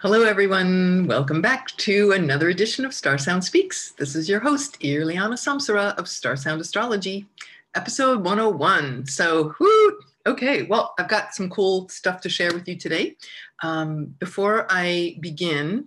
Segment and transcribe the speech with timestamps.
[0.00, 1.08] Hello, everyone.
[1.08, 3.94] Welcome back to another edition of Star Sound Speaks.
[3.98, 7.26] This is your host, Irliana Samsara of Star Sound Astrology,
[7.74, 9.06] episode 101.
[9.06, 13.16] So, whoo, okay, well, I've got some cool stuff to share with you today.
[13.64, 15.86] Um, before I begin,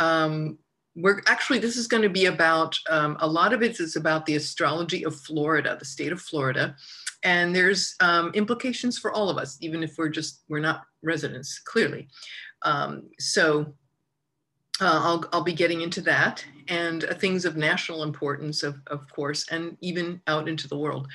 [0.00, 0.58] um,
[0.96, 4.26] we're actually, this is going to be about um, a lot of it is about
[4.26, 6.74] the astrology of Florida, the state of Florida.
[7.22, 11.60] And there's um, implications for all of us, even if we're just, we're not residents,
[11.60, 12.08] clearly.
[12.64, 13.74] Um, so
[14.80, 19.08] uh, I'll, I'll be getting into that and uh, things of national importance, of, of
[19.10, 21.08] course, and even out into the world.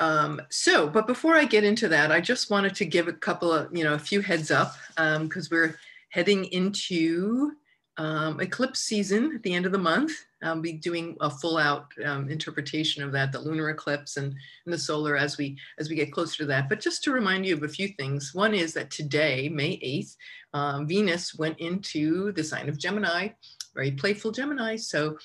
[0.00, 3.52] Um, so, but before I get into that, I just wanted to give a couple
[3.52, 5.78] of, you know, a few heads up because um, we're
[6.10, 7.52] heading into
[7.96, 10.12] um, eclipse season at the end of the month.
[10.44, 14.34] I'll be doing a full out um, interpretation of that, the lunar eclipse and,
[14.64, 16.68] and, the solar as we as we get closer to that.
[16.68, 18.34] But just to remind you of a few things.
[18.34, 20.16] One is that today, May 8th,
[20.54, 23.28] um, Venus went into the sign of Gemini,
[23.74, 24.76] very playful Gemini.
[24.76, 25.18] So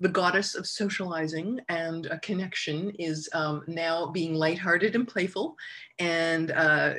[0.00, 5.56] the goddess of socializing and a connection is um, now being lighthearted and playful.
[5.98, 6.94] And uh,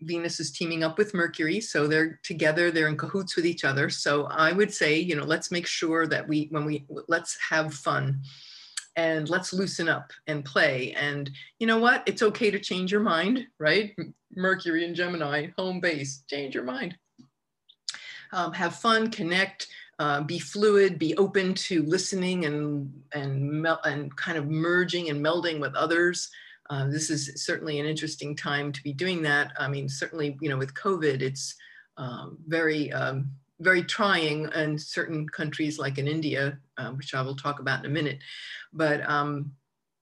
[0.00, 3.90] Venus is teaming up with Mercury, so they're together, they're in cahoots with each other.
[3.90, 7.74] So I would say, you know, let's make sure that we, when we, let's have
[7.74, 8.20] fun
[8.96, 10.92] and let's loosen up and play.
[10.92, 12.02] And you know what?
[12.06, 13.94] It's okay to change your mind, right?
[14.34, 16.96] Mercury and Gemini, home base, change your mind.
[18.32, 24.36] Um, have fun, connect, uh, be fluid, be open to listening and and and kind
[24.36, 26.28] of merging and melding with others.
[26.70, 29.52] Uh, this is certainly an interesting time to be doing that.
[29.58, 31.54] I mean, certainly, you know, with COVID, it's
[31.96, 37.36] um, very, um, very trying in certain countries like in India, uh, which I will
[37.36, 38.18] talk about in a minute.
[38.72, 39.52] But um,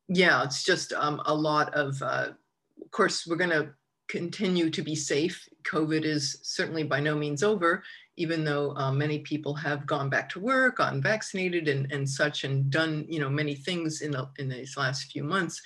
[0.09, 2.29] yeah, it's just um, a lot of, uh,
[2.83, 3.71] of course, we're going to
[4.09, 5.49] continue to be safe.
[5.65, 7.83] COVID is certainly by no means over,
[8.17, 12.45] even though uh, many people have gone back to work, gotten vaccinated and, and such,
[12.45, 15.61] and done, you know, many things in, the, in these last few months.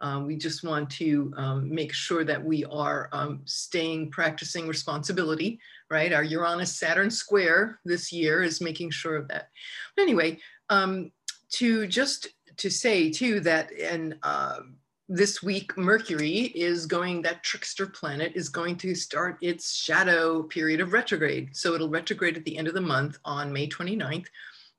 [0.00, 5.58] Um, we just want to um, make sure that we are um, staying practicing responsibility,
[5.90, 6.12] right?
[6.12, 9.48] Our Uranus Saturn square this year is making sure of that.
[9.96, 10.38] But anyway,
[10.68, 11.10] um,
[11.52, 14.60] to just to say too that and uh,
[15.08, 20.80] this week Mercury is going, that trickster planet is going to start its shadow period
[20.80, 21.54] of retrograde.
[21.54, 24.26] So it'll retrograde at the end of the month on May 29th.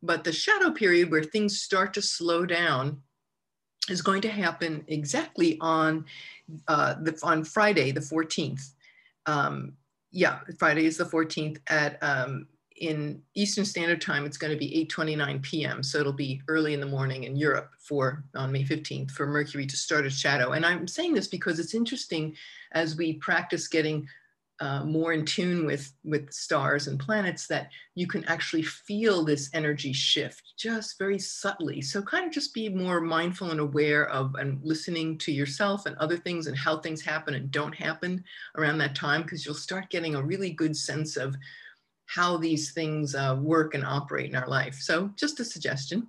[0.02, 3.02] But the shadow period where things start to slow down
[3.90, 6.06] is going to happen exactly on
[6.68, 8.72] uh, the, on Friday, the 14th.
[9.26, 9.74] Um,
[10.12, 12.48] yeah, Friday is the 14th at um,
[12.78, 14.26] in Eastern Standard Time.
[14.26, 15.84] It's going to be 8:29 p.m.
[15.84, 19.66] So it'll be early in the morning in Europe for on May 15th for Mercury
[19.66, 20.52] to start its shadow.
[20.52, 22.36] And I'm saying this because it's interesting
[22.74, 24.08] as we practice getting
[24.62, 29.50] uh, more in tune with with stars and planets that you can actually feel this
[29.54, 31.82] energy shift just very subtly.
[31.82, 35.98] So kind of just be more mindful and aware of and listening to yourself and
[35.98, 38.24] other things and how things happen and don't happen
[38.58, 41.36] around that time because you'll start getting a really good sense of
[42.06, 44.76] how these things uh, work and operate in our life.
[44.76, 46.08] So just a suggestion.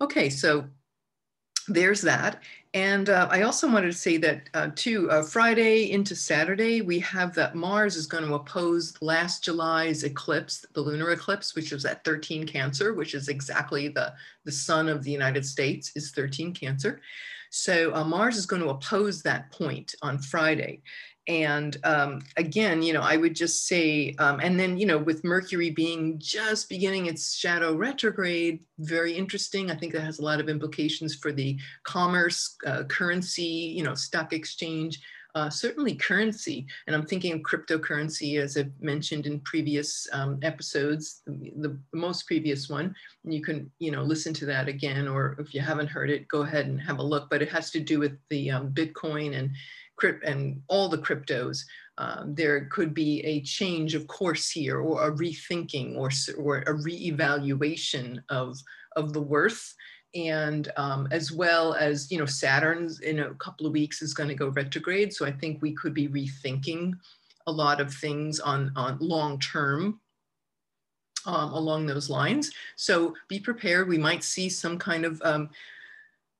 [0.00, 0.66] Okay so
[1.68, 2.42] there's that.
[2.74, 6.98] And uh, I also wanted to say that uh, too, uh, Friday into Saturday, we
[7.00, 11.84] have that Mars is going to oppose last July's eclipse, the lunar eclipse, which was
[11.84, 16.54] at 13 Cancer, which is exactly the, the sun of the United States is 13
[16.54, 17.02] Cancer.
[17.50, 20.80] So uh, Mars is going to oppose that point on Friday.
[21.28, 25.22] And um, again, you know, I would just say, um, and then, you know, with
[25.22, 29.70] Mercury being just beginning its shadow retrograde, very interesting.
[29.70, 33.94] I think that has a lot of implications for the commerce, uh, currency, you know,
[33.94, 35.00] stock exchange,
[35.34, 36.66] uh, certainly currency.
[36.86, 42.26] And I'm thinking of cryptocurrency, as I've mentioned in previous um, episodes, the, the, most
[42.26, 42.94] previous one.
[43.24, 46.42] You can, you know, listen to that again, or if you haven't heard it, go
[46.42, 47.30] ahead and have a look.
[47.30, 49.52] But it has to do with the um, Bitcoin and
[50.24, 51.60] and all the cryptos,
[51.98, 56.74] um, there could be a change of course here or a rethinking or, or a
[56.74, 58.56] reevaluation of,
[58.96, 59.74] of the worth.
[60.14, 64.28] And um, as well as you know saturn's in a couple of weeks is going
[64.28, 66.92] to go retrograde so i think we could be rethinking
[67.46, 70.02] a lot of things on on long term
[71.26, 72.50] um, along those lines.
[72.76, 73.88] So be prepared.
[73.88, 75.50] We might see some kind of um,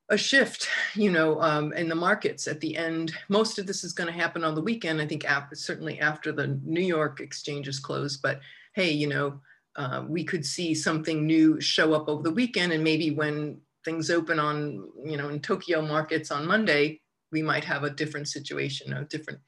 [0.09, 3.15] a shift, you know, um, in the markets at the end.
[3.29, 5.01] Most of this is going to happen on the weekend.
[5.01, 8.17] I think after, certainly after the New York exchanges close.
[8.17, 8.41] But
[8.75, 9.41] hey, you know,
[9.77, 14.11] uh, we could see something new show up over the weekend, and maybe when things
[14.11, 17.01] open on, you know, in Tokyo markets on Monday,
[17.31, 19.41] we might have a different situation, a different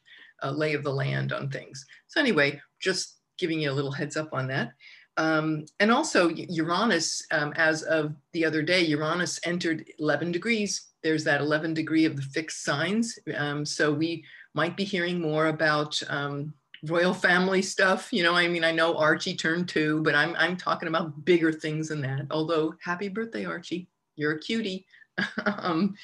[0.43, 1.85] uh, lay of the land on things.
[2.07, 4.73] So anyway, just giving you a little heads up on that.
[5.17, 10.89] Um, and also Uranus, um, as of the other day, Uranus entered 11 degrees.
[11.03, 13.19] There's that 11 degree of the fixed signs.
[13.37, 14.25] Um, so we
[14.55, 18.13] might be hearing more about um, royal family stuff.
[18.13, 21.53] You know, I mean, I know Archie turned two, but I'm, I'm talking about bigger
[21.53, 22.27] things than that.
[22.31, 24.87] Although happy birthday, Archie, you're a cutie.
[25.47, 25.95] Um,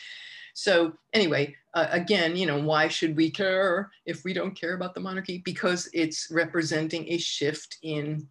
[0.54, 4.94] so anyway, uh, again, you know, why should we care if we don't care about
[4.94, 5.38] the monarchy?
[5.44, 8.28] Because it's representing a shift in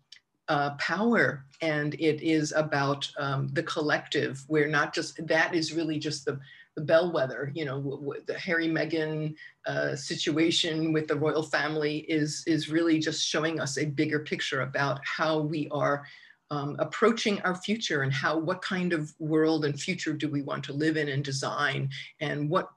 [0.49, 5.99] uh, power and it is about um, the collective where not just that is really
[5.99, 6.39] just the,
[6.75, 9.33] the bellwether you know the harry meghan
[9.67, 14.61] uh, situation with the royal family is is really just showing us a bigger picture
[14.61, 16.03] about how we are
[16.51, 20.63] um, approaching our future and how what kind of world and future do we want
[20.63, 21.89] to live in and design
[22.21, 22.69] and what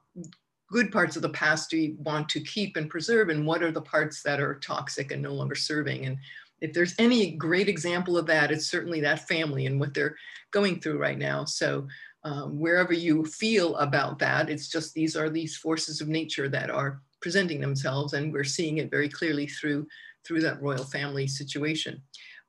[0.73, 3.71] good parts of the past do we want to keep and preserve and what are
[3.71, 6.17] the parts that are toxic and no longer serving and
[6.63, 10.15] if there's any great example of that, it's certainly that family and what they're
[10.51, 11.43] going through right now.
[11.43, 11.85] So
[12.23, 16.69] um, wherever you feel about that, it's just these are these forces of nature that
[16.69, 19.85] are presenting themselves, and we're seeing it very clearly through
[20.25, 22.01] through that royal family situation.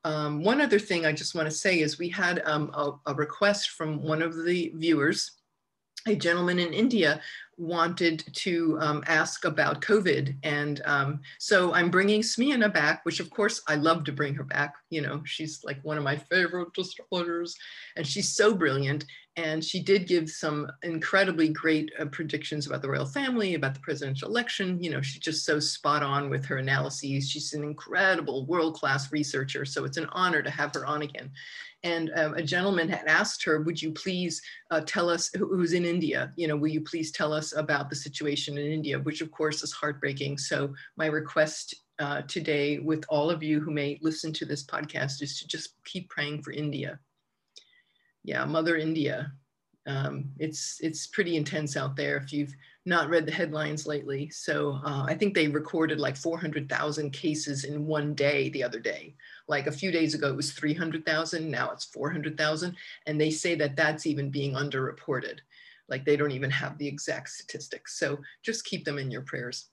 [0.04, 3.14] Um, one other thing I just want to say is we had um, a, a
[3.14, 5.32] request from one of the viewers
[6.06, 7.20] a gentleman in India
[7.56, 10.36] wanted to um, ask about COVID.
[10.42, 14.44] And um, so I'm bringing Smiana back, which of course I love to bring her
[14.44, 14.74] back.
[14.90, 17.56] You know, she's like one of my favorite astrologers
[17.96, 19.04] and she's so brilliant.
[19.36, 23.80] And she did give some incredibly great uh, predictions about the royal family, about the
[23.80, 24.80] presidential election.
[24.80, 27.28] You know, she's just so spot on with her analyses.
[27.28, 29.64] She's an incredible world-class researcher.
[29.64, 31.32] So it's an honor to have her on again.
[31.84, 35.84] And um, a gentleman had asked her, would you please uh, tell us, who's in
[35.84, 39.30] India, you know, will you please tell us about the situation in India, which of
[39.30, 40.38] course is heartbreaking.
[40.38, 45.22] So my request uh, today with all of you who may listen to this podcast
[45.22, 46.98] is to just keep praying for India
[48.24, 49.32] yeah, Mother India.
[49.86, 52.54] Um, it's it's pretty intense out there if you've
[52.86, 54.28] not read the headlines lately.
[54.30, 59.14] So uh, I think they recorded like 400,000 cases in one day the other day.
[59.48, 61.50] Like a few days ago, it was 300,000.
[61.50, 62.76] Now it's 400,000.
[63.06, 65.38] And they say that that's even being underreported.
[65.88, 67.98] Like they don't even have the exact statistics.
[67.98, 69.66] So just keep them in your prayers.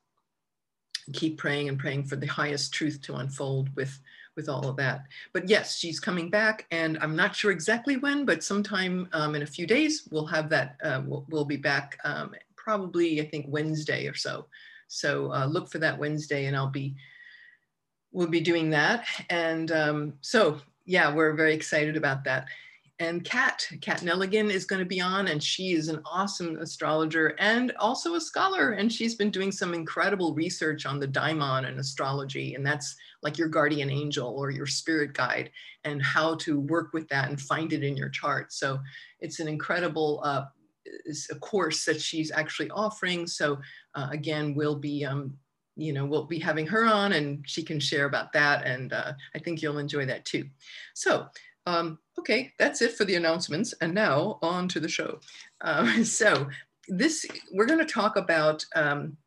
[1.14, 4.00] Keep praying and praying for the highest truth to unfold with
[4.36, 5.06] with all of that.
[5.34, 9.42] But yes, she's coming back and I'm not sure exactly when, but sometime um, in
[9.42, 13.46] a few days, we'll have that, uh, we'll, we'll, be back um, probably, I think
[13.50, 14.48] Wednesday or so.
[14.88, 16.96] So uh, look for that Wednesday and I'll be,
[18.12, 19.06] we'll be doing that.
[19.30, 22.48] And um, so, yeah, we're very excited about that
[23.02, 27.36] and Kat, Kat Nelligan is going to be on, and she is an awesome astrologer
[27.40, 28.74] and also a scholar.
[28.74, 33.40] And she's been doing some incredible research on the daimon and astrology, and that's like
[33.40, 35.50] your guardian angel or your spirit guide,
[35.84, 38.54] and how to work with that and find it in your chart.
[38.54, 38.78] So
[39.20, 40.44] it's an incredible uh,
[41.32, 43.26] a course that she's actually offering.
[43.26, 43.58] So
[43.96, 45.34] uh, again, we'll be um,
[45.76, 48.66] you know, we'll be having her on and she can share about that.
[48.66, 50.46] And uh, I think you'll enjoy that too.
[50.94, 51.28] So
[51.66, 53.74] um, okay, that's it for the announcements.
[53.82, 55.20] And now on to the show.
[55.62, 56.48] Uh, so
[56.88, 59.18] this, we're going to talk about, um,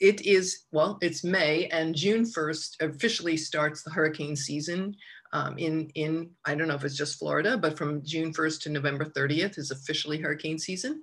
[0.00, 4.94] it is, well, it's May and June 1st officially starts the hurricane season
[5.32, 8.70] um, in, in, I don't know if it's just Florida, but from June 1st to
[8.70, 11.02] November 30th is officially hurricane season.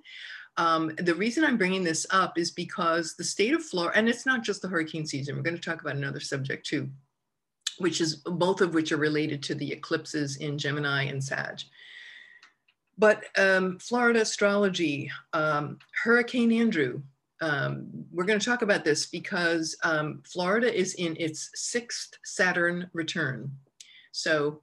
[0.56, 4.26] Um, the reason I'm bringing this up is because the state of Florida, and it's
[4.26, 6.88] not just the hurricane season, we're going to talk about another subject too,
[7.82, 11.60] which is both of which are related to the eclipses in Gemini and Sag.
[12.98, 17.02] But um, Florida astrology, um, Hurricane Andrew,
[17.40, 22.88] um, we're going to talk about this because um, Florida is in its sixth Saturn
[22.92, 23.50] return.
[24.12, 24.62] So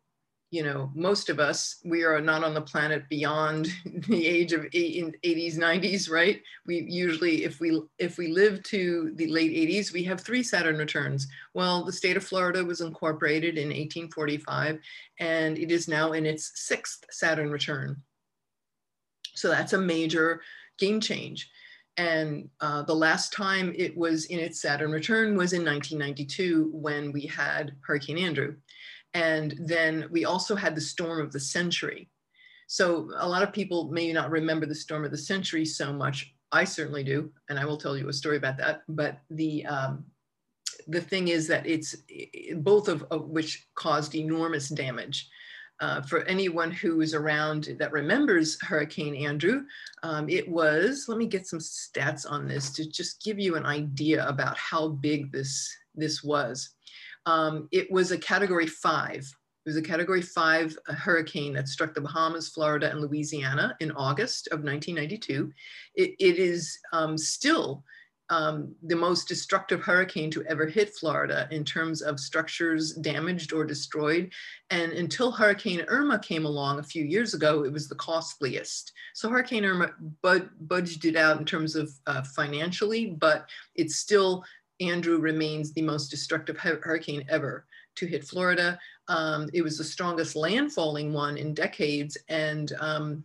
[0.51, 3.67] you know, most of us, we are not on the planet beyond
[4.07, 6.41] the age of 80s, 90s, right?
[6.65, 10.77] We usually, if we if we live to the late 80s, we have three Saturn
[10.77, 11.27] returns.
[11.53, 14.79] Well, the state of Florida was incorporated in 1845,
[15.19, 18.01] and it is now in its sixth Saturn return.
[19.35, 20.41] So that's a major
[20.79, 21.49] game change.
[21.97, 27.11] And uh, the last time it was in its Saturn return was in 1992 when
[27.11, 28.55] we had Hurricane Andrew.
[29.13, 32.09] And then we also had the storm of the century.
[32.67, 36.33] So a lot of people may not remember the storm of the century so much.
[36.51, 38.83] I certainly do, and I will tell you a story about that.
[38.87, 40.05] But the um,
[40.87, 41.95] the thing is that it's
[42.57, 45.29] both of, of which caused enormous damage.
[45.81, 49.63] Uh, for anyone who is around that remembers Hurricane Andrew,
[50.03, 53.65] um, it was, let me get some stats on this to just give you an
[53.65, 56.71] idea about how big this, this was.
[57.25, 59.19] Um, it was a category five.
[59.65, 64.47] It was a category five hurricane that struck the Bahamas, Florida, and Louisiana in August
[64.47, 65.51] of 1992.
[65.95, 67.83] it, it is um, still
[68.29, 73.65] um, the most destructive hurricane to ever hit Florida in terms of structures damaged or
[73.65, 74.31] destroyed.
[74.69, 78.91] And until Hurricane Irma came along a few years ago, it was the costliest.
[79.15, 84.43] So Hurricane Irma bud budged it out in terms of uh, financially, but it's still,
[84.79, 88.79] Andrew remains the most destructive hurricane ever to hit Florida.
[89.07, 92.17] Um, it was the strongest landfalling one in decades.
[92.29, 93.23] And um,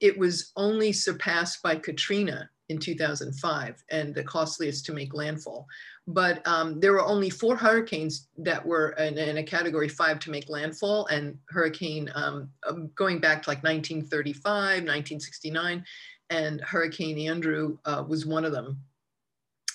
[0.00, 5.66] it was only surpassed by Katrina in 2005 and the costliest to make landfall.
[6.06, 10.30] But um, there were only four hurricanes that were in, in, a category five to
[10.30, 12.50] make landfall and hurricane um,
[12.94, 15.84] going back to like 1935, 1969,
[16.30, 18.80] and Hurricane Andrew uh, was one of them.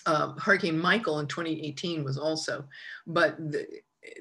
[0.10, 2.66] Uh, Hurricane Michael in 2018 was also,
[3.06, 3.68] but the,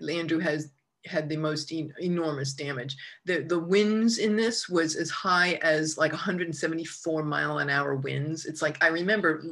[0.06, 0.70] Andrew has
[1.06, 2.94] had the most enormous damage.
[3.24, 8.44] The, the winds in this was as high as like 174 mile an hour winds.
[8.44, 9.42] It's like, I remember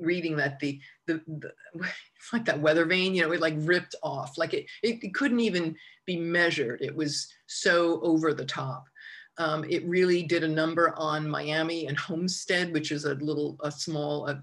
[0.00, 1.52] reading that the, the, the
[2.16, 5.14] it's like that weather vane, you know, it like ripped off, like it, it, it
[5.14, 6.82] couldn't even be measured.
[6.82, 8.88] It was so over the top.
[9.36, 13.70] Um, it really did a number on Miami and Homestead, which is a little, a
[13.70, 14.34] small uh,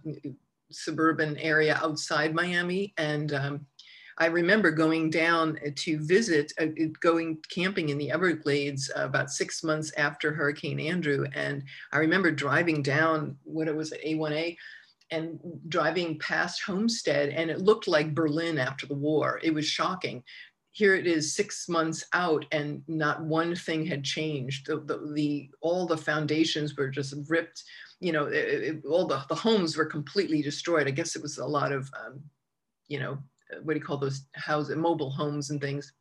[0.71, 2.93] suburban area outside Miami.
[2.97, 3.65] And um,
[4.17, 6.67] I remember going down to visit, uh,
[7.01, 11.25] going camping in the Everglades uh, about six months after Hurricane Andrew.
[11.33, 14.55] And I remember driving down what it was at A1A
[15.11, 19.39] and driving past Homestead, and it looked like Berlin after the war.
[19.43, 20.23] It was shocking.
[20.71, 24.67] Here it is six months out, and not one thing had changed.
[24.67, 27.63] The, the, the all the foundations were just ripped.
[27.99, 30.87] You know, it, it, all the, the homes were completely destroyed.
[30.87, 32.21] I guess it was a lot of, um,
[32.87, 33.17] you know,
[33.63, 35.93] what do you call those houses, mobile homes and things.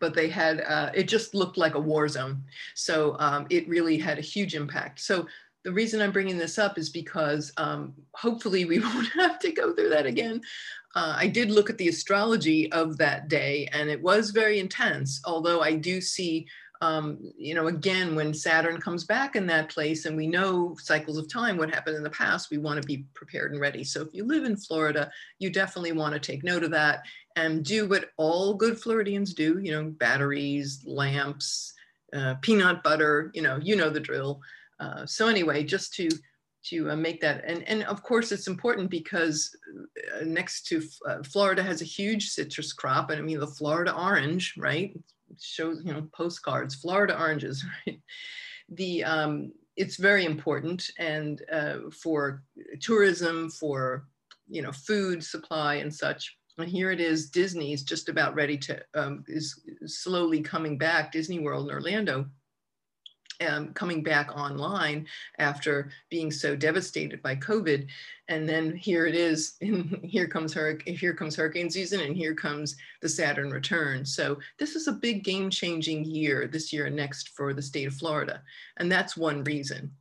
[0.00, 2.42] But they had, uh, it just looked like a war zone.
[2.74, 5.00] So um, it really had a huge impact.
[5.00, 5.26] So
[5.64, 9.74] the reason I'm bringing this up is because um, hopefully we won't have to go
[9.74, 10.40] through that again.
[10.94, 15.20] Uh, I did look at the astrology of that day and it was very intense,
[15.24, 16.46] although I do see
[16.82, 21.16] um, you know, again, when Saturn comes back in that place and we know cycles
[21.16, 23.84] of time, what happened in the past, we want to be prepared and ready.
[23.84, 25.08] So if you live in Florida,
[25.38, 27.04] you definitely want to take note of that
[27.36, 31.72] and do what all good Floridians do, you know, batteries, lamps,
[32.14, 34.40] uh, peanut butter, you know, you know the drill.
[34.80, 36.08] Uh, so anyway, just to
[36.64, 39.50] to uh, make that and and of course it's important because
[40.14, 43.92] uh, next to uh, Florida has a huge citrus crop and I mean the Florida
[43.92, 44.96] orange right
[45.40, 48.00] shows, you know, postcards, Florida oranges, right?
[48.68, 52.42] The, um, it's very important and uh, for
[52.80, 54.06] tourism, for,
[54.48, 56.36] you know, food supply and such.
[56.58, 61.38] And here it is, Disney's just about ready to, um, is slowly coming back, Disney
[61.38, 62.26] World in Orlando
[63.46, 65.06] um, coming back online
[65.38, 67.86] after being so devastated by COVID.
[68.28, 72.34] And then here it is, and here comes hurricane, here comes hurricane season, and here
[72.34, 74.04] comes the Saturn return.
[74.04, 77.94] So this is a big game-changing year this year and next for the state of
[77.94, 78.42] Florida,
[78.78, 79.92] and that's one reason.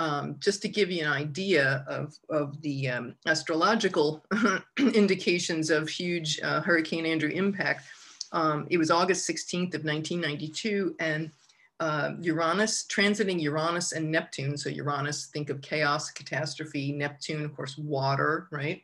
[0.00, 4.24] Um, just to give you an idea of, of the um, astrological
[4.78, 7.84] indications of huge uh, Hurricane Andrew impact,
[8.32, 11.30] um, it was August 16th of 1992, and
[11.80, 14.56] uh, Uranus, transiting Uranus and Neptune.
[14.56, 16.92] So Uranus, think of chaos, catastrophe.
[16.92, 18.82] Neptune, of course, water, right?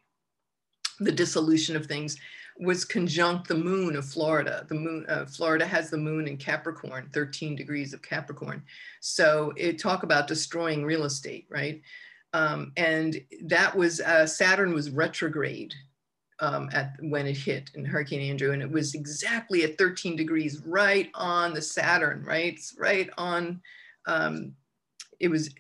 [1.01, 2.17] The dissolution of things
[2.61, 4.65] was conjunct the moon of Florida.
[4.69, 8.63] The moon, uh, Florida has the moon in Capricorn, 13 degrees of Capricorn.
[9.01, 11.83] So it talk about destroying real estate, right?
[12.33, 15.75] Um, and that was, uh, Saturn was retrograde
[16.41, 20.63] um, at when it hit in Hurricane Andrew, and it was exactly at 13 degrees,
[20.65, 23.61] right on the Saturn, right, right on.
[24.07, 24.55] Um,
[25.21, 25.51] it was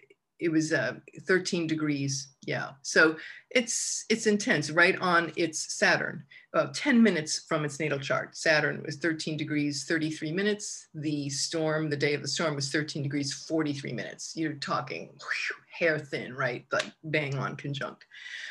[0.40, 2.70] it was uh, 13 degrees, yeah.
[2.82, 3.16] So
[3.50, 6.24] it's it's intense, right on its Saturn,
[6.54, 8.36] uh, 10 minutes from its natal chart.
[8.36, 10.88] Saturn was 13 degrees 33 minutes.
[10.94, 14.32] The storm, the day of the storm, was 13 degrees 43 minutes.
[14.36, 16.66] You're talking whew, hair thin, right?
[16.72, 18.04] Like bang on conjunct.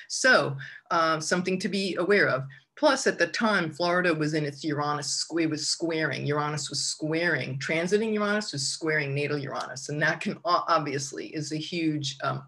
[0.08, 0.58] So
[0.92, 2.46] um, something to be aware of.
[2.76, 6.26] Plus, at the time, Florida was in its Uranus, it was squaring.
[6.26, 7.60] Uranus was squaring.
[7.60, 9.90] Transiting Uranus was squaring natal Uranus.
[9.90, 12.44] And that can obviously is a huge, um,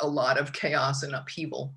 [0.00, 1.74] a lot of chaos and upheaval.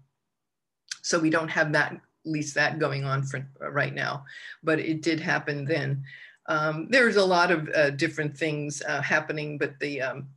[1.01, 4.25] So we don't have that, at least that going on for uh, right now,
[4.63, 6.03] but it did happen then.
[6.47, 10.27] Um, there's a lot of uh, different things uh, happening, but the, um,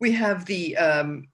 [0.00, 1.28] we have the, um,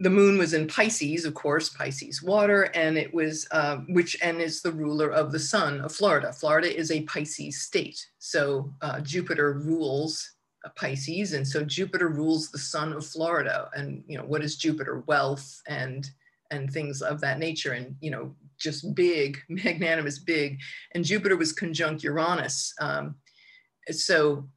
[0.00, 4.40] the moon was in Pisces, of course, Pisces water, and it was, uh, which, and
[4.40, 6.32] is the ruler of the sun of Florida.
[6.32, 8.06] Florida is a Pisces state.
[8.20, 10.34] So uh, Jupiter rules
[10.76, 13.70] Pisces, and so Jupiter rules the sun of Florida.
[13.74, 15.04] And, you know, what is Jupiter?
[15.06, 16.08] Wealth and,
[16.50, 17.72] and things of that nature.
[17.72, 20.58] And, you know, just big, magnanimous, big.
[20.94, 22.74] And Jupiter was conjunct Uranus.
[22.80, 23.16] Um,
[23.90, 24.48] so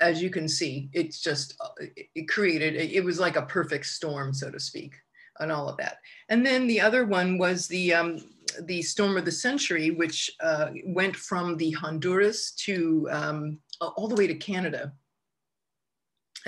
[0.00, 4.32] as you can see, it's just, uh, it created, it was like a perfect storm,
[4.32, 4.94] so to speak,
[5.40, 5.98] and all of that.
[6.28, 8.20] And then the other one was the, um,
[8.62, 14.14] the storm of the century, which uh, went from the Honduras to um, all the
[14.14, 14.92] way to Canada.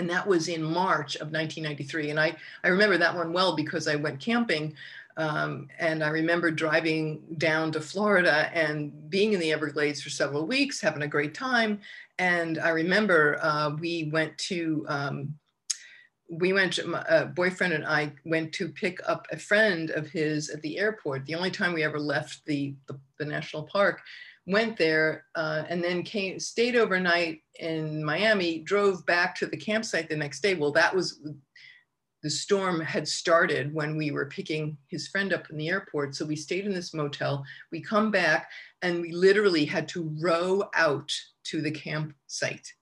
[0.01, 2.11] And that was in March of 1993.
[2.11, 4.75] And I, I remember that one well because I went camping
[5.17, 10.47] um, and I remember driving down to Florida and being in the Everglades for several
[10.47, 11.81] weeks, having a great time,
[12.19, 15.35] and I remember uh, we went to, um,
[16.31, 20.49] we went, my uh, boyfriend and I went to pick up a friend of his
[20.49, 21.27] at the airport.
[21.27, 24.01] The only time we ever left the, the, the national park,
[24.47, 30.09] went there uh, and then came, stayed overnight in Miami, drove back to the campsite
[30.09, 30.55] the next day.
[30.55, 31.21] Well, that was,
[32.23, 36.15] the storm had started when we were picking his friend up in the airport.
[36.15, 37.45] So we stayed in this motel.
[37.71, 38.51] We come back
[38.83, 41.11] and we literally had to row out
[41.45, 42.73] to the campsite.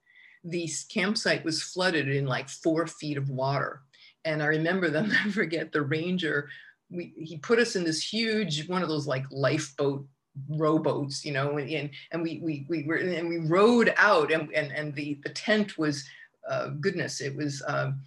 [0.44, 3.82] The campsite was flooded in like four feet of water.
[4.24, 6.48] And I remember them, I forget the ranger,
[6.90, 10.06] we, he put us in this huge, one of those like lifeboat
[10.48, 14.72] rowboats, you know, and, and we, we, we were, and we rowed out and, and,
[14.72, 16.04] and the, the tent was,
[16.48, 18.00] uh, goodness, it was, um,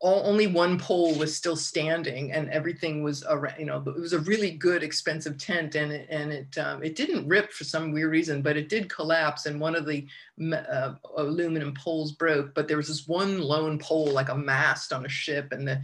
[0.00, 4.12] all, only one pole was still standing and everything was around, you know, it was
[4.12, 7.92] a really good expensive tent and it, and it, um, it didn't rip for some
[7.92, 10.06] weird reason, but it did collapse and one of the
[10.52, 15.06] uh, aluminum poles broke, but there was this one lone pole, like a mast on
[15.06, 15.80] a ship and the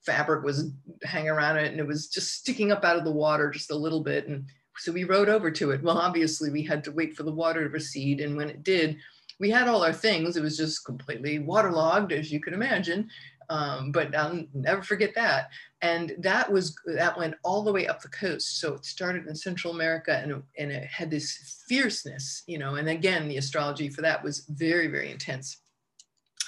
[0.00, 0.72] fabric was
[1.04, 3.76] hanging around it and it was just sticking up out of the water just a
[3.76, 4.26] little bit.
[4.26, 4.46] And
[4.78, 5.82] so we rowed over to it.
[5.82, 8.20] Well, obviously we had to wait for the water to recede.
[8.20, 8.96] And when it did,
[9.38, 10.36] we had all our things.
[10.36, 13.08] It was just completely waterlogged, as you can imagine.
[13.50, 15.50] Um, but I'll never forget that.
[15.82, 18.60] And that was that went all the way up the coast.
[18.60, 22.76] So it started in Central America, and and it had this fierceness, you know.
[22.76, 25.58] And again, the astrology for that was very very intense.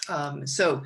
[0.08, 0.82] Um, so.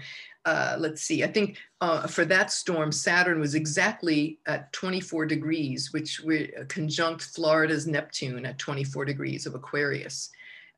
[0.49, 5.93] Uh, let's see, I think uh, for that storm, Saturn was exactly at 24 degrees,
[5.93, 10.31] which were conjunct Florida's Neptune at 24 degrees of Aquarius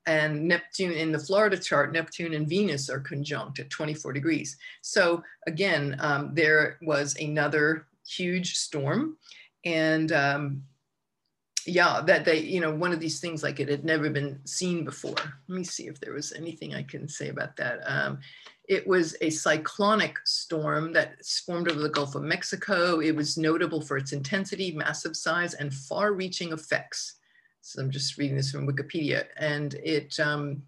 [0.06, 4.56] and Neptune in the Florida chart, Neptune and Venus are conjunct at 24 degrees.
[4.82, 9.16] So again, um, there was another huge storm
[9.64, 10.62] and um,
[11.66, 14.84] yeah, that they, you know, one of these things like it had never been seen
[14.84, 15.14] before.
[15.48, 17.80] Let me see if there was anything I can say about that.
[17.84, 18.18] Um,
[18.70, 23.00] it was a cyclonic storm that formed over the Gulf of Mexico.
[23.00, 27.16] It was notable for its intensity, massive size, and far reaching effects.
[27.62, 30.62] So I'm just reading this from Wikipedia, and it um,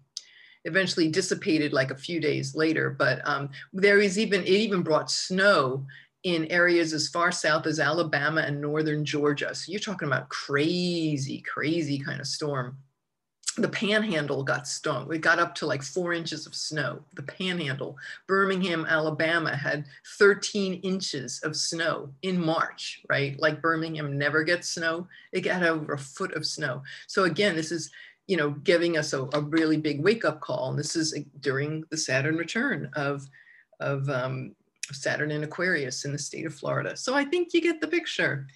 [0.65, 2.89] eventually dissipated like a few days later.
[2.89, 5.85] But um, there is even it even brought snow
[6.23, 9.55] in areas as far south as Alabama and northern Georgia.
[9.55, 12.77] So you're talking about crazy, crazy kind of storm
[13.55, 15.13] the panhandle got stung.
[15.13, 16.99] It got up to like four inches of snow.
[17.15, 19.85] The panhandle, Birmingham, Alabama had
[20.17, 23.39] 13 inches of snow in March, right?
[23.39, 25.07] Like Birmingham never gets snow.
[25.31, 26.81] It got over a foot of snow.
[27.07, 27.91] So again, this is,
[28.27, 30.69] you know, giving us a, a really big wake up call.
[30.69, 33.27] And this is during the Saturn return of,
[33.79, 34.55] of um,
[34.91, 36.97] Saturn in Aquarius in the state of Florida.
[36.97, 38.47] So I think you get the picture.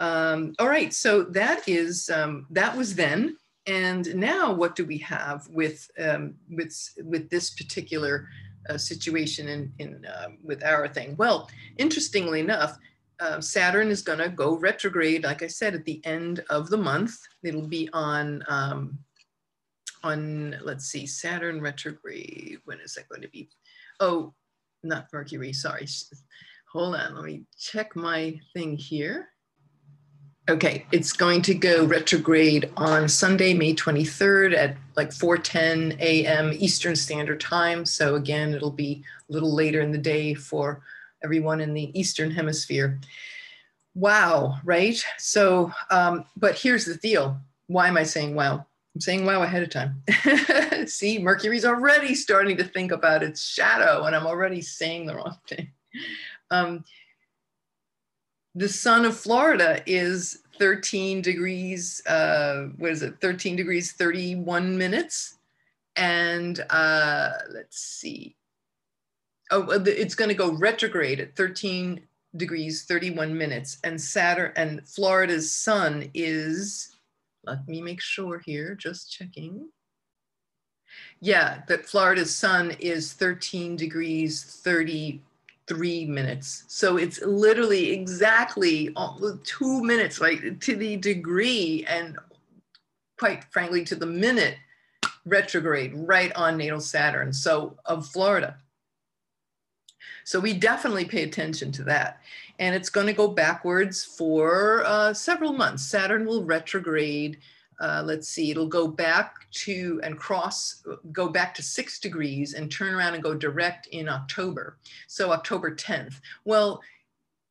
[0.00, 3.36] Um, all right, so that is, um, that was then.
[3.66, 6.74] And now what do we have with, um, with,
[7.04, 8.28] with this particular
[8.68, 11.16] uh, situation in, in, uh, with our thing?
[11.16, 12.78] Well, interestingly enough,
[13.18, 16.76] uh, Saturn is going to go retrograde, like I said, at the end of the
[16.76, 17.16] month.
[17.42, 18.98] It'll be on, um,
[20.02, 22.58] on let's see, Saturn retrograde.
[22.64, 23.48] When is that going to be?
[24.00, 24.34] Oh,
[24.82, 25.86] not Mercury, sorry.
[26.72, 29.28] Hold on, let me check my thing here.
[30.48, 36.52] Okay, it's going to go retrograde on Sunday, May 23rd at like 4:10 a.m.
[36.52, 37.84] Eastern Standard Time.
[37.84, 40.82] So again, it'll be a little later in the day for
[41.24, 43.00] everyone in the Eastern Hemisphere.
[43.96, 45.02] Wow, right?
[45.18, 47.40] So, um, but here's the deal.
[47.66, 48.64] Why am I saying wow?
[48.94, 50.00] I'm saying wow ahead of time.
[50.86, 55.38] See, Mercury's already starting to think about its shadow, and I'm already saying the wrong
[55.48, 55.72] thing.
[56.52, 56.84] Um,
[58.56, 65.36] the sun of Florida is 13 degrees, uh, what is it, 13 degrees, 31 minutes.
[65.94, 68.34] And uh, let's see.
[69.50, 72.00] Oh, it's going to go retrograde at 13
[72.36, 76.96] degrees 31 minutes and Saturn and Florida's sun is
[77.44, 79.68] let me make sure here just checking
[81.20, 84.60] yeah that Florida's sun is 13 degrees
[85.68, 88.94] 33 minutes so it's literally exactly
[89.44, 92.16] two minutes like to the degree and
[93.18, 94.56] quite frankly to the minute
[95.24, 98.56] retrograde right on natal Saturn so of Florida
[100.26, 102.20] so we definitely pay attention to that.
[102.58, 105.86] And it's going to go backwards for uh, several months.
[105.86, 107.38] Saturn will retrograde.
[107.80, 112.70] Uh, let's see, it'll go back to and cross, go back to six degrees and
[112.70, 114.78] turn around and go direct in October.
[115.08, 116.20] So October 10th.
[116.44, 116.80] Well,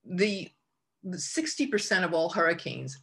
[0.04, 0.50] the
[1.06, 3.00] 60% of all hurricanes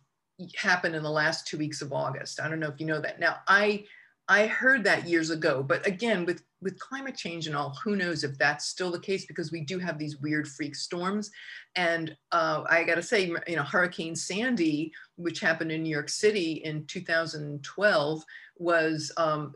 [0.56, 2.40] happen in the last two weeks of August.
[2.40, 3.20] I don't know if you know that.
[3.20, 3.84] Now, I
[4.32, 8.24] I heard that years ago, but again, with with climate change and all, who knows
[8.24, 11.30] if that's still the case because we do have these weird freak storms.
[11.76, 16.08] And uh, I got to say, you know, Hurricane Sandy, which happened in New York
[16.08, 18.24] City in 2012,
[18.56, 19.54] was um,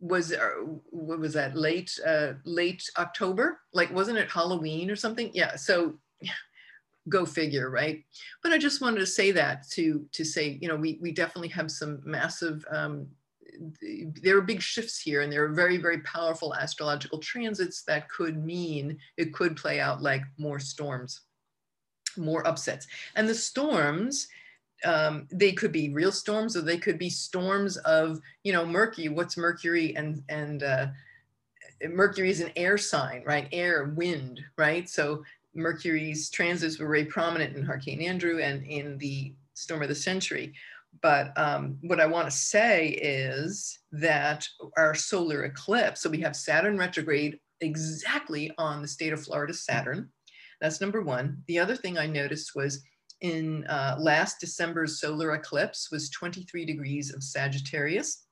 [0.00, 0.50] was uh,
[0.90, 3.60] what was that late uh, late October?
[3.72, 5.30] Like, wasn't it Halloween or something?
[5.32, 5.56] Yeah.
[5.56, 5.94] So.
[7.10, 8.02] go figure right
[8.42, 11.50] but i just wanted to say that to to say you know we we definitely
[11.50, 13.06] have some massive um,
[14.22, 18.42] there are big shifts here and there are very, very powerful astrological transits that could
[18.42, 21.22] mean it could play out like more storms,
[22.16, 22.86] more upsets.
[23.16, 24.28] And the storms,
[24.84, 29.08] um, they could be real storms or they could be storms of, you know, Mercury,
[29.08, 30.86] what's Mercury and, and uh,
[31.88, 33.48] Mercury is an air sign, right?
[33.52, 34.88] Air, wind, right?
[34.88, 39.94] So Mercury's transits were very prominent in Hurricane Andrew and in the storm of the
[39.94, 40.52] century.
[41.02, 46.36] But um, what I want to say is that our solar eclipse, so we have
[46.36, 50.10] Saturn retrograde exactly on the state of Florida Saturn.
[50.60, 51.42] That's number one.
[51.46, 52.82] The other thing I noticed was
[53.20, 58.24] in uh, last December's solar eclipse was 23 degrees of Sagittarius.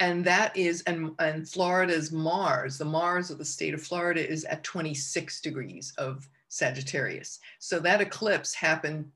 [0.00, 4.44] And that is, and, and Florida's Mars, the Mars of the state of Florida is
[4.44, 7.38] at 26 degrees of Sagittarius.
[7.58, 9.06] So that eclipse happened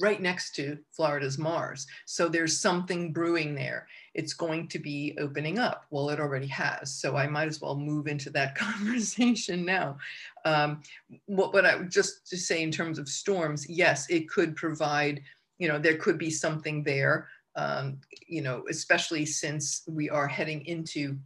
[0.00, 1.86] right next to Florida's Mars.
[2.04, 3.86] So there's something brewing there.
[4.14, 5.84] It's going to be opening up.
[5.90, 6.92] Well, it already has.
[6.92, 9.98] So I might as well move into that conversation now.
[10.44, 10.82] Um,
[11.26, 15.22] what, what I would just to say in terms of storms, yes, it could provide,
[15.58, 20.66] you know, there could be something there, um, you know, especially since we are heading
[20.66, 21.16] into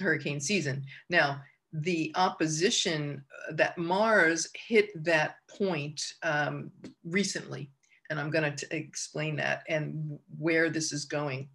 [0.00, 0.84] hurricane season.
[1.08, 1.40] Now,
[1.72, 6.70] the opposition uh, that Mars hit that point um,
[7.04, 7.70] recently
[8.10, 11.48] and I'm going to explain that and where this is going.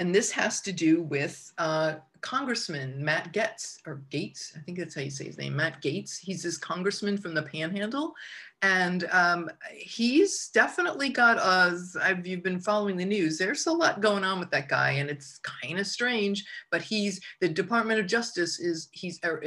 [0.00, 4.94] And this has to do with uh, Congressman Matt Gaetz, or Gates, I think that's
[4.94, 6.18] how you say his name, Matt Gaetz.
[6.18, 8.14] He's this congressman from the Panhandle.
[8.62, 11.96] And um, he's definitely got, us.
[12.00, 15.10] if you've been following the news, there's a lot going on with that guy and
[15.10, 19.42] it's kind of strange, but he's, the Department of Justice is, he's, er,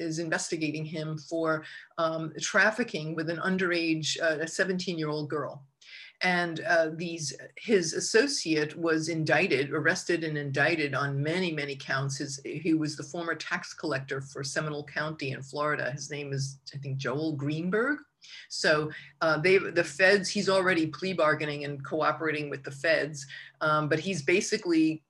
[0.00, 1.64] is investigating him for
[1.98, 5.64] um, trafficking with an underage, uh, a 17 year old girl.
[6.22, 12.18] And uh, these, his associate was indicted, arrested and indicted on many, many counts.
[12.18, 15.90] His, he was the former tax collector for Seminole County in Florida.
[15.90, 18.00] His name is, I think, Joel Greenberg.
[18.50, 18.90] So
[19.22, 23.26] uh, they, the feds, he's already plea bargaining and cooperating with the feds,
[23.62, 25.02] um, but he's basically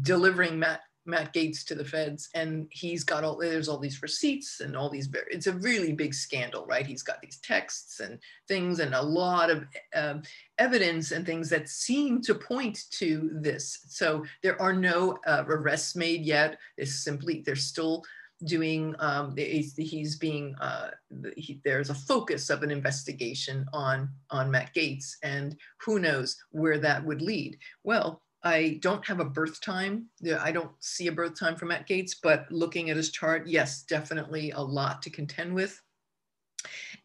[0.00, 4.60] delivering Matt Matt Gaetz to the feds, and he's got all there's all these receipts
[4.60, 5.08] and all these.
[5.30, 6.86] It's a really big scandal, right?
[6.86, 9.64] He's got these texts and things, and a lot of
[9.94, 10.14] uh,
[10.58, 13.86] evidence and things that seem to point to this.
[13.88, 16.58] So there are no uh, arrests made yet.
[16.76, 18.02] It's simply they're still
[18.44, 18.94] doing.
[18.98, 20.54] Um, he's being.
[20.60, 20.90] Uh,
[21.36, 26.78] he, there's a focus of an investigation on on Matt Gaetz, and who knows where
[26.78, 27.58] that would lead.
[27.82, 30.06] Well I don't have a birth time.
[30.38, 33.82] I don't see a birth time for Matt Gaetz, but looking at his chart, yes,
[33.82, 35.80] definitely a lot to contend with.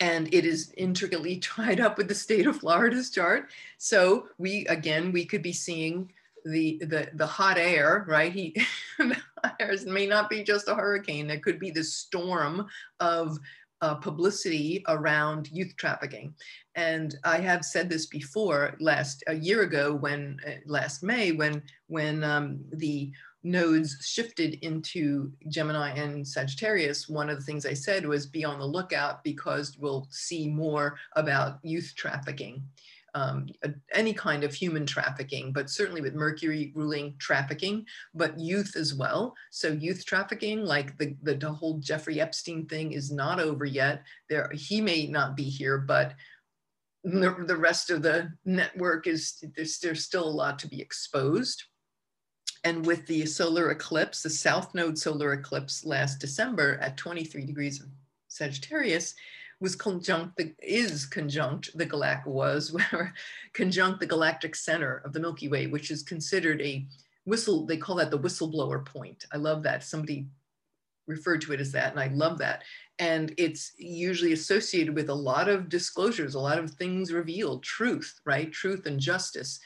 [0.02, 3.52] And it is intricately tied up with the state of Florida's chart.
[3.78, 6.12] So we, again, we could be seeing
[6.44, 8.32] the, the, the hot air, right?
[8.34, 8.56] He,
[9.86, 11.28] may not be just a hurricane.
[11.28, 12.68] There could be the storm
[13.00, 13.40] of
[13.82, 16.34] uh, publicity around youth trafficking.
[16.76, 21.64] And I have said this before last a year ago when uh, last May when
[21.88, 23.12] when um, the
[23.44, 28.60] nodes shifted into Gemini and Sagittarius, one of the things I said was be on
[28.60, 32.62] the lookout because we'll see more about youth trafficking.
[33.16, 33.48] Um,
[33.94, 39.36] any kind of human trafficking, but certainly with Mercury ruling trafficking, but youth as well.
[39.52, 44.04] So youth trafficking, like the, the, the whole Jeffrey Epstein thing is not over yet.
[44.30, 46.16] There, he may not be here, but
[47.04, 51.64] the, the rest of the network is, there's, there's still a lot to be exposed.
[52.64, 57.80] And with the solar eclipse, the South Node solar eclipse last December at 23 degrees
[57.80, 57.88] of
[58.28, 59.16] Sagittarius,
[59.62, 62.76] was conjunct, the, is conjunct, the galact was,
[63.54, 66.86] conjunct the galactic center of the Milky Way, which is considered a
[67.26, 69.26] whistle, they call that the whistleblower point.
[69.34, 69.84] I love that.
[69.84, 70.28] Somebody
[71.08, 72.64] referred to it as that, and I love that.
[73.00, 78.20] And it's usually associated with a lot of disclosures, a lot of things revealed, truth,
[78.26, 78.52] right?
[78.52, 79.60] Truth and justice.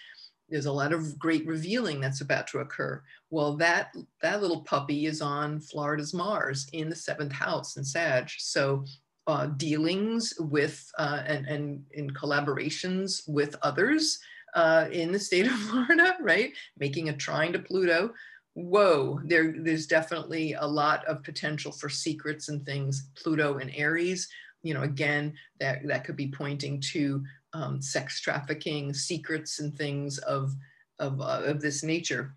[0.49, 3.01] There's a lot of great revealing that's about to occur.
[3.29, 8.29] Well, that that little puppy is on Florida's Mars in the seventh house in Sag.
[8.37, 8.85] So
[9.27, 14.19] uh, dealings with uh, and, and in collaborations with others
[14.55, 16.53] uh, in the state of Florida, right?
[16.77, 18.13] Making a trine to Pluto.
[18.55, 23.09] Whoa, there, there's definitely a lot of potential for secrets and things.
[23.15, 24.27] Pluto and Aries,
[24.61, 30.19] you know, again, that, that could be pointing to um, sex trafficking, secrets and things
[30.19, 30.53] of,
[30.99, 32.35] of, uh, of this nature.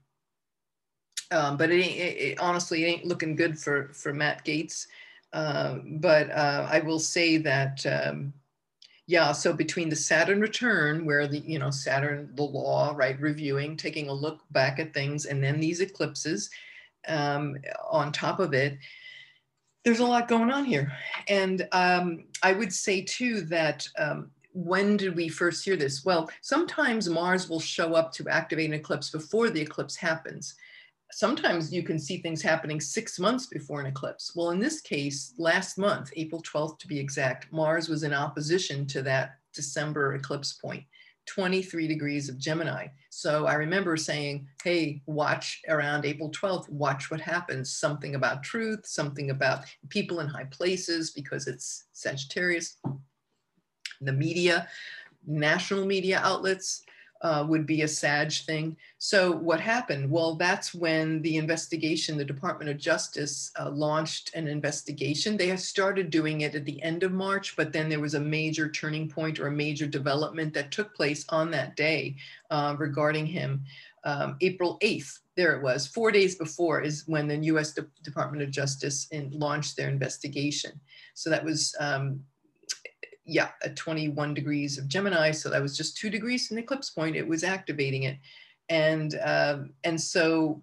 [1.33, 4.87] Um, but it, it, it, honestly, it ain't looking good for, for Matt Gaetz.
[5.33, 8.33] Uh, but uh, I will say that, um,
[9.07, 13.77] yeah, so between the Saturn return, where the, you know, Saturn, the law, right, reviewing,
[13.77, 16.51] taking a look back at things, and then these eclipses
[17.07, 17.57] um,
[17.89, 18.79] on top of it,
[19.85, 20.93] there's a lot going on here.
[21.29, 26.05] And um, I would say too that um, when did we first hear this?
[26.05, 30.57] Well, sometimes Mars will show up to activate an eclipse before the eclipse happens
[31.13, 34.33] sometimes you can see things happening six months before an eclipse.
[34.35, 38.87] Well, in this case, last month, April 12th to be exact, Mars was in opposition
[38.89, 40.85] to that December eclipse point,
[41.27, 42.89] 23 degrees of Gemini.
[43.11, 47.73] So I remember saying, hey, watch around April 12th, watch what happens.
[47.73, 52.77] Something about truth, something about people in high places because it's Sagittarius,
[54.01, 54.69] the media,
[55.27, 56.83] national media outlets,
[57.23, 58.77] uh, would be a SAG thing.
[58.99, 60.11] So what happened?
[60.11, 65.37] Well, that's when the investigation, the Department of Justice uh, launched an investigation.
[65.37, 68.71] They started doing it at the end of March, but then there was a major
[68.71, 72.17] turning point or a major development that took place on that day
[72.51, 73.65] uh, regarding him.
[74.05, 78.43] Um, April 8th, there it was, four days before is when the US De Department
[78.43, 80.79] of Justice in, launched their investigation.
[81.15, 82.21] So that was um,
[83.27, 85.33] yeah, at 21 degrees of Gemini.
[85.33, 87.17] So that was just two degrees from the eclipse point.
[87.17, 88.19] It was activating it.
[88.69, 90.63] And, um, and so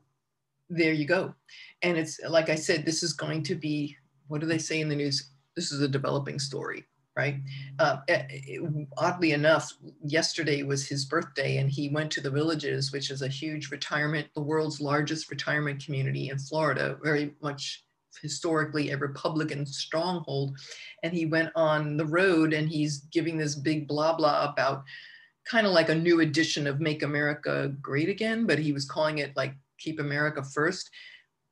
[0.70, 1.34] there you go.
[1.82, 3.98] And it's like I said, this is going to be,
[4.28, 5.30] what do they say in the news?
[5.56, 6.86] This is a developing story,
[7.18, 7.36] right?
[7.80, 8.62] Uh, it,
[8.98, 9.74] oddly enough,
[10.04, 14.28] yesterday was his birthday and he went to the Villages, which is a huge retirement,
[14.36, 17.84] the world's largest retirement community in Florida, very much
[18.22, 20.58] historically a Republican stronghold.
[21.04, 24.84] And he went on the road and he's giving this big blah blah about
[25.46, 29.18] kind of like a new edition of Make America Great Again, but he was calling
[29.18, 30.90] it like Keep America First.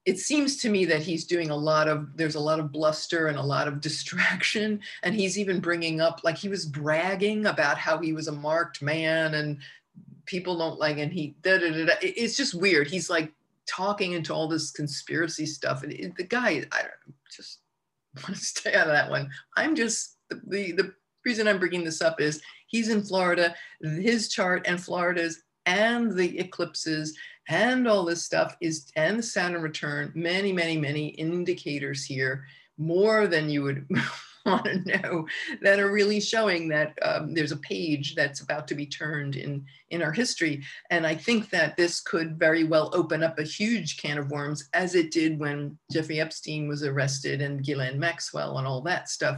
[0.05, 3.27] It seems to me that he's doing a lot of, there's a lot of bluster
[3.27, 4.79] and a lot of distraction.
[5.03, 8.81] And he's even bringing up, like, he was bragging about how he was a marked
[8.81, 9.59] man and
[10.25, 11.93] people don't like, and he, da, da, da, da.
[12.01, 12.87] it's just weird.
[12.87, 13.31] He's like
[13.71, 15.83] talking into all this conspiracy stuff.
[15.83, 17.59] And it, the guy, I don't just
[18.23, 19.29] want to stay out of that one.
[19.55, 20.93] I'm just the, the, the
[21.25, 26.39] reason I'm bringing this up is he's in Florida, his chart and Florida's and the
[26.39, 27.15] eclipses
[27.47, 32.45] and all this stuff is and the Saturn return, many, many, many indicators here,
[32.77, 33.87] more than you would
[34.45, 35.27] want to know
[35.61, 39.65] that are really showing that um, there's a page that's about to be turned in,
[39.89, 40.63] in our history.
[40.89, 44.69] And I think that this could very well open up a huge can of worms
[44.73, 49.37] as it did when Jeffrey Epstein was arrested and Ghislaine Maxwell and all that stuff.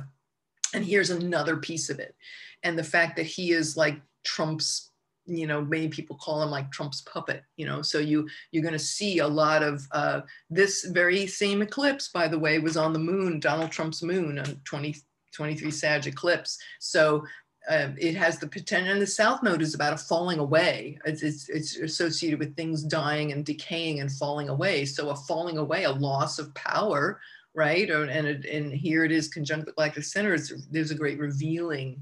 [0.73, 2.15] And here's another piece of it.
[2.63, 4.91] And the fact that he is like Trump's
[5.25, 7.81] you know many people call him like trump's puppet you know?
[7.81, 12.27] So you you're going to see a lot of uh, this very same eclipse by
[12.27, 14.95] the way was on the moon donald trump's moon on 20
[15.33, 16.57] 23 sag eclipse.
[16.79, 17.25] So
[17.69, 20.99] uh, it has the potential and the south node is about a falling away.
[21.05, 24.85] It's, it's, it's associated with things dying and decaying and falling away.
[24.85, 27.19] So a falling away a loss of power
[27.55, 27.87] right?
[27.91, 32.01] And, it, and here it is conjunct with galactic center it's, there's a great revealing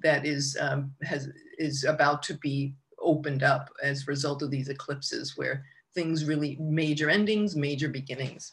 [0.00, 4.68] that is um, has is about to be opened up as a result of these
[4.68, 8.52] eclipses where things really major endings major beginnings.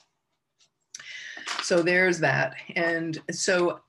[1.62, 2.56] So there's that.
[2.76, 3.80] And so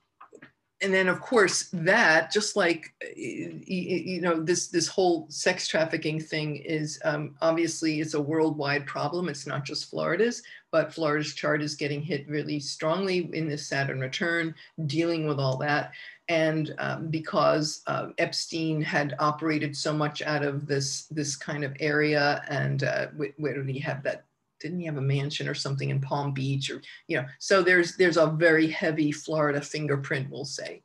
[0.81, 6.57] and then of course that just like you know this this whole sex trafficking thing
[6.57, 9.27] is um, obviously it's a worldwide problem.
[9.27, 13.99] It's not just florida's but florida's chart is getting hit really strongly in this saturn
[13.99, 14.53] return
[14.85, 15.91] dealing with all that
[16.29, 21.75] and um, because uh, epstein had operated so much out of this this kind of
[21.79, 24.25] area and uh, where did he have that
[24.59, 27.95] didn't he have a mansion or something in Palm Beach or you know so there's
[27.95, 30.83] there's a very heavy Florida fingerprint we'll say.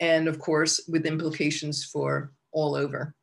[0.00, 3.14] And of course with implications for all over.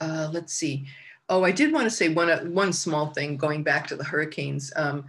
[0.00, 0.86] Uh, let's see.
[1.28, 4.04] Oh I did want to say one uh, one small thing going back to the
[4.04, 4.72] hurricanes.
[4.76, 5.04] Um,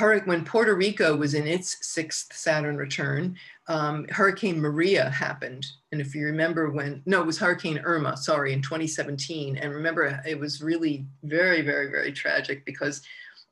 [0.00, 3.36] when Puerto Rico was in its sixth Saturn return,
[3.68, 5.66] um, Hurricane Maria happened.
[5.92, 9.58] And if you remember when, no, it was Hurricane Irma, sorry, in 2017.
[9.58, 13.02] And remember, it was really very, very, very tragic because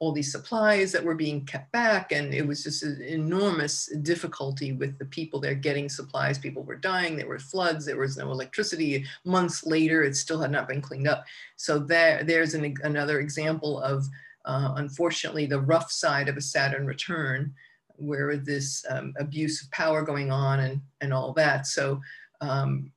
[0.01, 2.11] all these supplies that were being kept back.
[2.11, 6.39] And it was just an enormous difficulty with the people there getting supplies.
[6.39, 9.05] People were dying, there were floods, there was no electricity.
[9.25, 11.27] Months later, it still had not been cleaned up.
[11.57, 14.07] So there, there's an, another example of
[14.45, 17.55] uh, unfortunately, the rough side of a Saturn return,
[17.97, 21.67] where this um, abuse of power going on and, and all that.
[21.67, 22.01] So
[22.41, 22.91] um,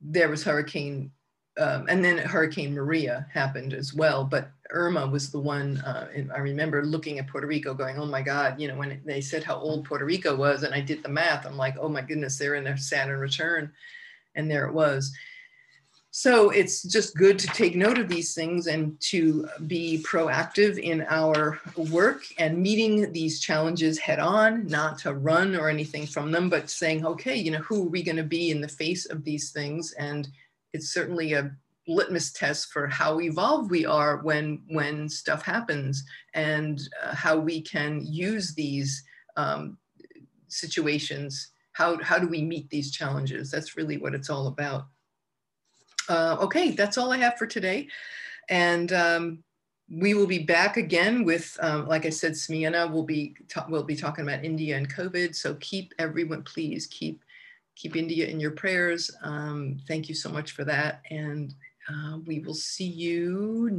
[0.00, 1.12] there was Hurricane,
[1.58, 4.24] um, and then Hurricane Maria happened as well.
[4.24, 8.20] But Irma was the one, uh, I remember looking at Puerto Rico going, oh my
[8.20, 11.08] God, you know, when they said how old Puerto Rico was, and I did the
[11.08, 13.72] math, I'm like, oh my goodness, they're in their Saturn return.
[14.34, 15.12] And there it was.
[16.20, 21.06] So it's just good to take note of these things and to be proactive in
[21.08, 26.50] our work and meeting these challenges head on, not to run or anything from them,
[26.50, 29.22] but saying, okay, you know, who are we going to be in the face of
[29.22, 29.92] these things?
[29.92, 30.28] And
[30.72, 31.52] it's certainly a
[31.86, 36.02] litmus test for how evolved we are when when stuff happens
[36.34, 39.04] and uh, how we can use these
[39.36, 39.78] um,
[40.48, 41.52] situations.
[41.74, 43.52] How, how do we meet these challenges?
[43.52, 44.86] That's really what it's all about.
[46.08, 47.88] Uh, okay, that's all I have for today.
[48.48, 49.44] And um,
[49.90, 53.34] we will be back again with, um, like I said, Smiana will be,
[53.68, 55.34] we'll be talking about India and COVID.
[55.34, 57.22] So keep everyone, please keep,
[57.76, 59.10] keep India in your prayers.
[59.22, 61.02] Um, thank you so much for that.
[61.10, 61.54] And
[61.90, 63.70] uh, we will see you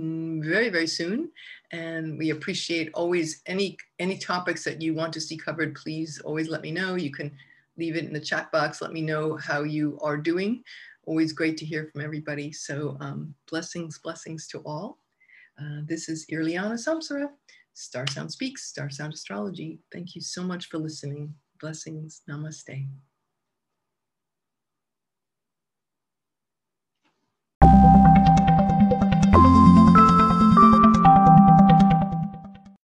[0.44, 1.30] very, very soon.
[1.72, 6.50] And we appreciate always any, any topics that you want to see covered, please always
[6.50, 6.96] let me know.
[6.96, 7.32] You can
[7.78, 8.82] leave it in the chat box.
[8.82, 10.64] Let me know how you are doing
[11.10, 12.52] always great to hear from everybody.
[12.52, 15.00] So um, blessings, blessings to all.
[15.60, 17.30] Uh, this is Irliana Samsara,
[17.74, 19.80] Star Sound Speaks, Star Sound Astrology.
[19.92, 21.34] Thank you so much for listening.
[21.60, 22.22] Blessings.
[22.30, 23.09] Namaste.